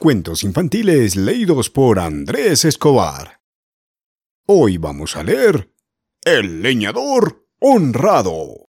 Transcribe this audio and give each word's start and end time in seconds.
Cuentos 0.00 0.44
infantiles 0.44 1.16
leídos 1.16 1.70
por 1.70 1.98
Andrés 1.98 2.64
Escobar. 2.64 3.40
Hoy 4.46 4.78
vamos 4.78 5.16
a 5.16 5.24
leer 5.24 5.74
El 6.24 6.62
leñador 6.62 7.48
honrado. 7.58 8.68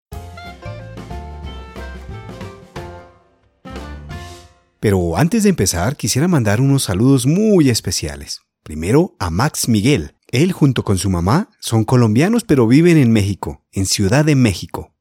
Pero 4.79 5.17
antes 5.17 5.43
de 5.43 5.49
empezar, 5.49 5.97
quisiera 5.97 6.27
mandar 6.27 6.61
unos 6.61 6.85
saludos 6.85 7.27
muy 7.27 7.69
especiales. 7.69 8.41
Primero 8.63 9.15
a 9.19 9.29
Max 9.29 9.69
Miguel. 9.69 10.15
Él 10.31 10.51
junto 10.51 10.83
con 10.83 10.97
su 10.97 11.11
mamá 11.11 11.51
son 11.59 11.83
colombianos 11.83 12.43
pero 12.43 12.65
viven 12.65 12.97
en 12.97 13.11
México, 13.11 13.67
en 13.71 13.85
Ciudad 13.85 14.25
de 14.25 14.33
México. 14.33 14.95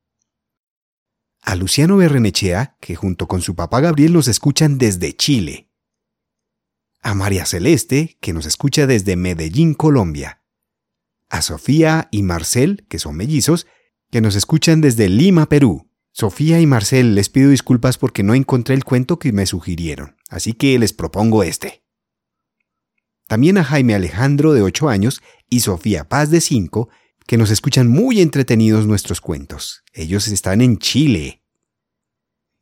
A 1.40 1.54
Luciano 1.54 1.96
Berrenechea, 1.96 2.76
que 2.80 2.96
junto 2.96 3.28
con 3.28 3.40
su 3.40 3.54
papá 3.54 3.80
Gabriel 3.80 4.12
nos 4.12 4.28
escuchan 4.28 4.76
desde 4.76 5.16
Chile. 5.16 5.67
A 7.00 7.14
María 7.14 7.46
Celeste, 7.46 8.18
que 8.20 8.32
nos 8.32 8.46
escucha 8.46 8.86
desde 8.86 9.16
Medellín, 9.16 9.74
Colombia. 9.74 10.42
A 11.28 11.42
Sofía 11.42 12.08
y 12.10 12.22
Marcel, 12.22 12.86
que 12.88 12.98
son 12.98 13.16
mellizos, 13.16 13.66
que 14.10 14.20
nos 14.20 14.34
escuchan 14.34 14.80
desde 14.80 15.08
Lima, 15.08 15.48
Perú. 15.48 15.90
Sofía 16.12 16.60
y 16.60 16.66
Marcel, 16.66 17.14
les 17.14 17.28
pido 17.28 17.50
disculpas 17.50 17.98
porque 17.98 18.22
no 18.22 18.34
encontré 18.34 18.74
el 18.74 18.84
cuento 18.84 19.18
que 19.18 19.32
me 19.32 19.46
sugirieron, 19.46 20.16
así 20.28 20.52
que 20.52 20.78
les 20.78 20.92
propongo 20.92 21.44
este. 21.44 21.84
También 23.28 23.58
a 23.58 23.64
Jaime 23.64 23.94
Alejandro 23.94 24.54
de 24.54 24.62
8 24.62 24.88
años 24.88 25.22
y 25.48 25.60
Sofía 25.60 26.08
Paz 26.08 26.30
de 26.30 26.40
5, 26.40 26.88
que 27.26 27.36
nos 27.36 27.50
escuchan 27.50 27.86
muy 27.86 28.20
entretenidos 28.20 28.86
nuestros 28.86 29.20
cuentos. 29.20 29.84
Ellos 29.92 30.26
están 30.28 30.62
en 30.62 30.78
Chile. 30.78 31.44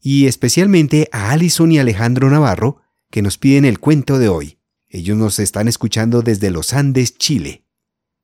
Y 0.01 0.27
especialmente 0.27 1.09
a 1.13 1.31
Alison 1.31 1.71
y 1.71 1.79
Alejandro 1.79 2.29
Navarro, 2.29 2.83
que 3.11 3.23
nos 3.23 3.39
piden 3.39 3.65
el 3.65 3.79
cuento 3.79 4.19
de 4.19 4.29
hoy. 4.29 4.59
Ellos 4.89 5.17
nos 5.17 5.39
están 5.39 5.69
escuchando 5.69 6.23
desde 6.23 6.51
los 6.51 6.73
Andes, 6.73 7.19
Chile. 7.19 7.65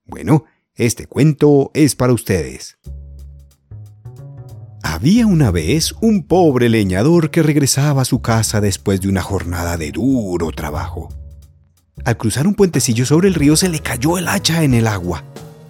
Bueno, 0.05 0.45
este 0.75 1.07
cuento 1.07 1.71
es 1.75 1.95
para 1.95 2.13
ustedes. 2.13 2.79
Había 4.83 5.27
una 5.27 5.51
vez 5.51 5.95
un 6.01 6.27
pobre 6.27 6.69
leñador 6.69 7.31
que 7.31 7.43
regresaba 7.43 8.03
a 8.03 8.07
su 8.07 8.21
casa 8.21 8.61
después 8.61 9.01
de 9.01 9.09
una 9.09 9.23
jornada 9.23 9.77
de 9.77 9.93
duro 9.93 10.51
trabajo. 10.51 11.09
Al 12.05 12.17
cruzar 12.17 12.47
un 12.47 12.55
puentecillo 12.55 13.07
sobre 13.07 13.29
el 13.29 13.35
río 13.35 13.57
se 13.57 13.69
le 13.69 13.81
cayó 13.81 14.19
el 14.19 14.29
hacha 14.29 14.65
en 14.65 14.75
el 14.75 14.87
agua. 14.87 15.25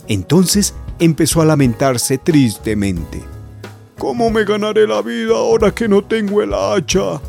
Entonces 0.08 0.74
empezó 0.98 1.42
a 1.42 1.44
lamentarse 1.44 2.18
tristemente. 2.18 3.22
¿Cómo 3.98 4.30
me 4.30 4.44
ganaré 4.44 4.86
la 4.86 5.02
vida 5.02 5.34
ahora 5.34 5.72
que 5.72 5.88
no 5.88 6.02
tengo 6.02 6.42
el 6.42 6.54
hacha? 6.54 7.20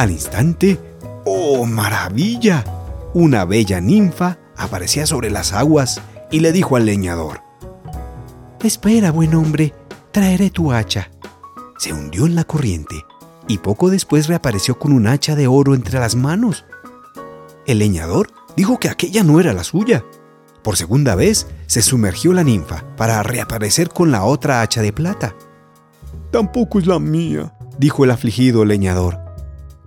Al 0.00 0.12
instante, 0.12 0.80
¡oh 1.26 1.66
maravilla! 1.66 2.64
Una 3.12 3.44
bella 3.44 3.82
ninfa 3.82 4.38
aparecía 4.56 5.04
sobre 5.04 5.28
las 5.28 5.52
aguas 5.52 6.00
y 6.30 6.40
le 6.40 6.52
dijo 6.52 6.76
al 6.76 6.86
leñador, 6.86 7.42
Espera, 8.64 9.10
buen 9.10 9.34
hombre, 9.34 9.74
traeré 10.10 10.48
tu 10.48 10.72
hacha. 10.72 11.10
Se 11.76 11.92
hundió 11.92 12.24
en 12.24 12.34
la 12.34 12.44
corriente 12.44 13.04
y 13.46 13.58
poco 13.58 13.90
después 13.90 14.26
reapareció 14.26 14.78
con 14.78 14.92
un 14.92 15.06
hacha 15.06 15.36
de 15.36 15.48
oro 15.48 15.74
entre 15.74 16.00
las 16.00 16.14
manos. 16.16 16.64
El 17.66 17.80
leñador 17.80 18.28
dijo 18.56 18.80
que 18.80 18.88
aquella 18.88 19.22
no 19.22 19.38
era 19.38 19.52
la 19.52 19.64
suya. 19.64 20.02
Por 20.62 20.78
segunda 20.78 21.14
vez 21.14 21.46
se 21.66 21.82
sumergió 21.82 22.32
la 22.32 22.42
ninfa 22.42 22.86
para 22.96 23.22
reaparecer 23.22 23.90
con 23.90 24.10
la 24.10 24.24
otra 24.24 24.62
hacha 24.62 24.80
de 24.80 24.94
plata. 24.94 25.36
Tampoco 26.30 26.78
es 26.78 26.86
la 26.86 26.98
mía, 26.98 27.52
dijo 27.78 28.04
el 28.04 28.12
afligido 28.12 28.64
leñador. 28.64 29.29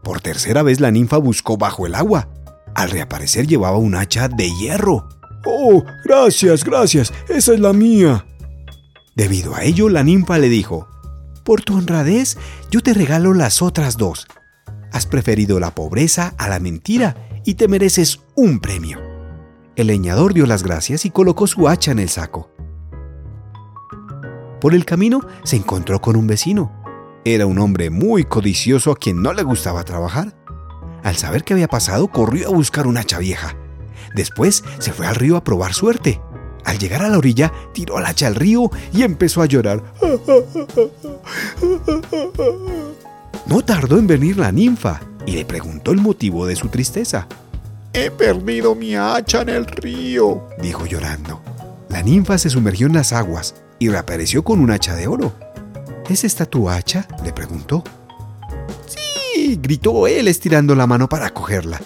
Por 0.03 0.21
tercera 0.21 0.63
vez 0.63 0.79
la 0.79 0.91
ninfa 0.91 1.17
buscó 1.17 1.57
bajo 1.57 1.87
el 1.87 1.95
agua. 1.95 2.27
Al 2.75 2.89
reaparecer 2.89 3.47
llevaba 3.47 3.77
un 3.77 3.95
hacha 3.95 4.27
de 4.27 4.49
hierro. 4.55 5.07
Oh, 5.45 5.83
gracias, 6.03 6.63
gracias, 6.63 7.13
esa 7.29 7.53
es 7.53 7.59
la 7.59 7.73
mía. 7.73 8.25
Debido 9.15 9.55
a 9.55 9.63
ello, 9.63 9.89
la 9.89 10.03
ninfa 10.03 10.37
le 10.39 10.49
dijo, 10.49 10.87
Por 11.43 11.61
tu 11.61 11.77
honradez, 11.77 12.37
yo 12.71 12.81
te 12.81 12.93
regalo 12.93 13.33
las 13.33 13.61
otras 13.61 13.97
dos. 13.97 14.27
Has 14.91 15.05
preferido 15.05 15.59
la 15.59 15.73
pobreza 15.73 16.33
a 16.37 16.49
la 16.49 16.59
mentira 16.59 17.15
y 17.45 17.55
te 17.55 17.67
mereces 17.67 18.21
un 18.35 18.59
premio. 18.59 18.99
El 19.75 19.87
leñador 19.87 20.33
dio 20.33 20.45
las 20.45 20.63
gracias 20.63 21.05
y 21.05 21.09
colocó 21.09 21.47
su 21.47 21.67
hacha 21.67 21.91
en 21.91 21.99
el 21.99 22.09
saco. 22.09 22.51
Por 24.61 24.73
el 24.73 24.85
camino 24.85 25.21
se 25.43 25.55
encontró 25.55 25.99
con 25.99 26.15
un 26.15 26.27
vecino. 26.27 26.82
Era 27.25 27.45
un 27.45 27.57
hombre 27.59 27.89
muy 27.89 28.25
codicioso 28.25 28.91
a 28.91 28.97
quien 28.97 29.21
no 29.21 29.31
le 29.31 29.43
gustaba 29.43 29.85
trabajar. 29.85 30.35
Al 31.03 31.15
saber 31.15 31.45
qué 31.45 31.53
había 31.53 31.69
pasado, 31.69 32.09
corrió 32.09 32.49
a 32.49 32.51
buscar 32.51 32.85
un 32.85 32.97
hacha 32.97 33.17
vieja. 33.17 33.55
Después 34.13 34.63
se 34.79 34.91
fue 34.91 35.07
al 35.07 35.15
río 35.15 35.37
a 35.37 35.43
probar 35.43 35.73
suerte. 35.73 36.21
Al 36.65 36.79
llegar 36.79 37.01
a 37.01 37.09
la 37.09 37.17
orilla, 37.17 37.51
tiró 37.73 37.97
el 37.97 38.05
hacha 38.05 38.27
al 38.27 38.35
río 38.35 38.69
y 38.91 39.03
empezó 39.03 39.41
a 39.41 39.45
llorar. 39.45 39.83
No 43.45 43.61
tardó 43.61 43.99
en 43.99 44.07
venir 44.07 44.37
la 44.37 44.53
ninfa 44.53 45.01
y 45.25 45.33
le 45.33 45.43
preguntó 45.43 45.91
el 45.91 45.99
motivo 45.99 46.45
de 46.45 46.55
su 46.55 46.69
tristeza. 46.69 47.27
He 47.91 48.09
perdido 48.09 48.73
mi 48.73 48.95
hacha 48.95 49.41
en 49.41 49.49
el 49.49 49.65
río, 49.65 50.47
dijo 50.61 50.85
llorando. 50.85 51.41
La 51.89 52.01
ninfa 52.01 52.37
se 52.37 52.49
sumergió 52.49 52.87
en 52.87 52.93
las 52.93 53.11
aguas 53.11 53.55
y 53.79 53.89
reapareció 53.89 54.43
con 54.43 54.61
un 54.61 54.71
hacha 54.71 54.95
de 54.95 55.07
oro. 55.07 55.33
¿Es 56.09 56.23
esta 56.23 56.45
tu 56.45 56.69
hacha? 56.69 57.07
le 57.23 57.31
preguntó. 57.31 57.83
Sí, 58.87 59.57
gritó 59.61 60.07
él 60.07 60.27
estirando 60.27 60.75
la 60.75 60.87
mano 60.87 61.07
para 61.07 61.29
cogerla. 61.29 61.81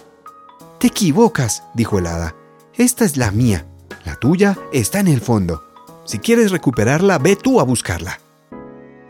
Te 0.80 0.88
equivocas, 0.88 1.64
dijo 1.74 2.00
el 2.00 2.08
hada. 2.08 2.36
Esta 2.76 3.06
es 3.06 3.18
la 3.18 3.32
mía. 3.32 3.66
La 4.06 4.16
tuya 4.16 4.58
está 4.72 5.00
en 5.00 5.08
el 5.08 5.22
fondo. 5.22 5.64
Si 6.06 6.20
quieres 6.20 6.52
recuperarla, 6.52 7.18
ve 7.18 7.36
tú 7.36 7.60
a 7.60 7.64
buscarla. 7.64 8.20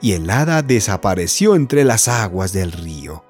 Y 0.01 0.13
el 0.13 0.29
hada 0.29 0.61
desapareció 0.61 1.55
entre 1.55 1.83
las 1.83 2.07
aguas 2.07 2.53
del 2.53 2.71
río. 2.71 3.23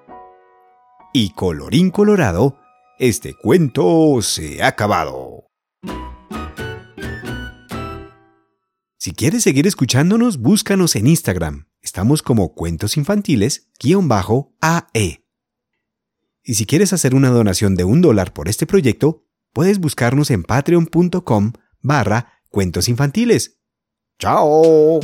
Y 1.13 1.31
colorín 1.31 1.91
colorado, 1.91 2.57
este 2.99 3.33
cuento 3.33 4.21
se 4.21 4.61
ha 4.63 4.67
acabado. 4.67 5.36
Si 9.07 9.13
quieres 9.13 9.43
seguir 9.43 9.65
escuchándonos, 9.65 10.39
búscanos 10.39 10.97
en 10.97 11.07
Instagram. 11.07 11.69
Estamos 11.81 12.21
como 12.21 12.53
Cuentos 12.53 12.97
Infantiles-AE. 12.97 15.23
Y 16.43 16.53
si 16.55 16.65
quieres 16.65 16.91
hacer 16.91 17.15
una 17.15 17.29
donación 17.29 17.75
de 17.75 17.85
un 17.85 18.01
dólar 18.01 18.33
por 18.33 18.49
este 18.49 18.65
proyecto, 18.65 19.23
puedes 19.53 19.79
buscarnos 19.79 20.29
en 20.29 20.43
patreon.com 20.43 21.53
barra 21.79 22.33
cuentos 22.49 22.89
infantiles. 22.89 23.61
¡Chao! 24.19 24.99